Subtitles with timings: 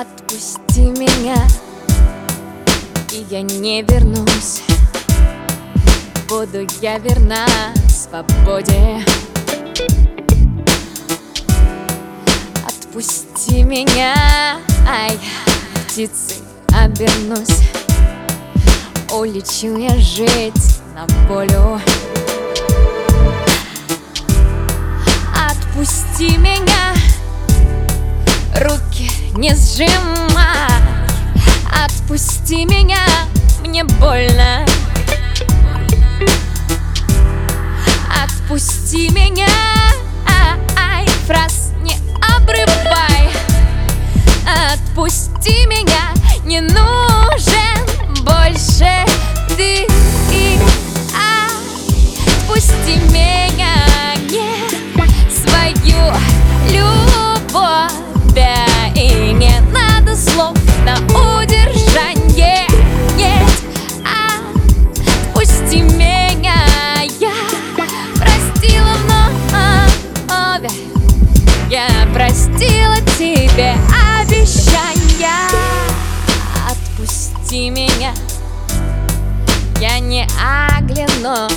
[0.00, 1.46] Отпусти меня,
[3.12, 4.62] и я не вернусь.
[6.26, 7.44] Буду я верна
[7.86, 9.04] свободе.
[12.66, 14.16] Отпусти меня,
[14.88, 15.18] ай,
[15.74, 16.38] птицей
[16.72, 17.68] обернусь.
[19.12, 21.78] Улечу я жить на волю.
[25.36, 26.94] Отпусти меня,
[28.54, 28.89] руки
[29.36, 29.88] не сжимай.
[31.84, 32.98] Отпусти меня,
[33.64, 34.64] мне больно
[77.50, 78.14] Отпусти меня.
[79.80, 81.50] Я не оглянусь.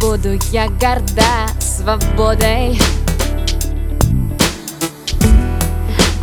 [0.00, 2.76] Буду я горда свободой.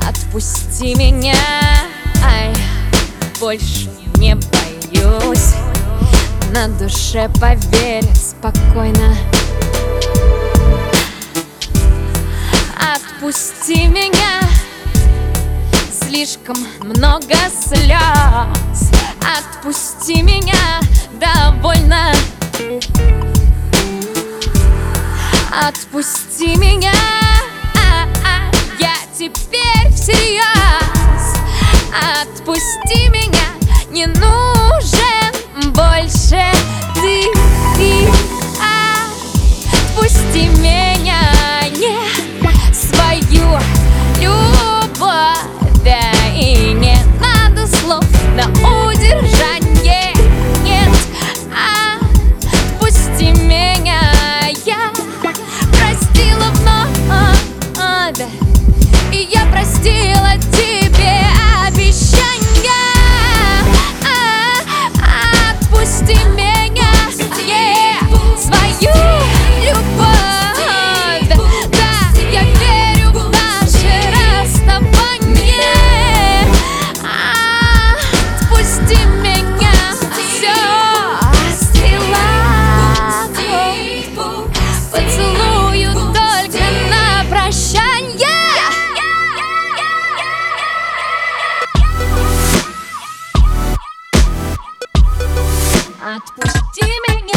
[0.00, 1.34] Отпусти меня,
[2.24, 2.54] ай,
[3.38, 5.52] больше не боюсь.
[6.54, 9.14] На душе, поверь, спокойно.
[12.80, 14.45] Отпусти меня,
[16.08, 18.90] слишком много слез.
[19.20, 20.80] Отпусти меня,
[21.12, 22.12] довольно.
[25.50, 26.92] Отпусти меня,
[27.74, 31.36] а -а, я теперь всерьез.
[32.22, 33.48] Отпусти меня,
[33.90, 36.55] не нужен больше
[96.06, 97.35] Отпусти меня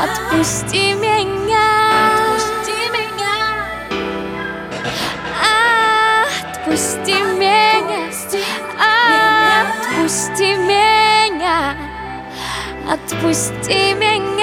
[0.00, 1.68] отпусти меня,
[2.08, 3.36] отпусти меня,
[6.54, 8.00] отпусти меня,
[9.68, 11.76] отпусти меня,
[12.90, 14.41] отпусти меня.